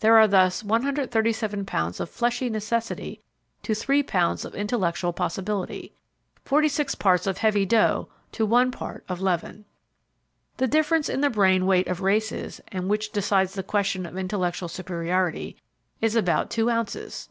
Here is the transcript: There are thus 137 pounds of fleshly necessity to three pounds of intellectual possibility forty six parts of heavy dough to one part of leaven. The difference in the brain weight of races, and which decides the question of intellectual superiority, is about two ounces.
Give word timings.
There 0.00 0.18
are 0.18 0.28
thus 0.28 0.62
137 0.62 1.64
pounds 1.64 1.98
of 1.98 2.10
fleshly 2.10 2.50
necessity 2.50 3.22
to 3.62 3.74
three 3.74 4.02
pounds 4.02 4.44
of 4.44 4.54
intellectual 4.54 5.14
possibility 5.14 5.94
forty 6.44 6.68
six 6.68 6.94
parts 6.94 7.26
of 7.26 7.38
heavy 7.38 7.64
dough 7.64 8.10
to 8.32 8.44
one 8.44 8.70
part 8.70 9.02
of 9.08 9.22
leaven. 9.22 9.64
The 10.58 10.66
difference 10.68 11.08
in 11.08 11.22
the 11.22 11.30
brain 11.30 11.64
weight 11.64 11.88
of 11.88 12.02
races, 12.02 12.60
and 12.68 12.90
which 12.90 13.12
decides 13.12 13.54
the 13.54 13.62
question 13.62 14.04
of 14.04 14.14
intellectual 14.18 14.68
superiority, 14.68 15.56
is 16.02 16.16
about 16.16 16.50
two 16.50 16.68
ounces. 16.68 17.30